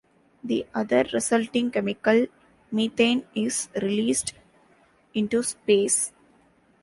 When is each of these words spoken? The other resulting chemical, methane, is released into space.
The 0.43 0.65
other 0.73 1.05
resulting 1.13 1.69
chemical, 1.69 2.25
methane, 2.71 3.23
is 3.35 3.69
released 3.79 4.33
into 5.13 5.43
space. 5.43 6.11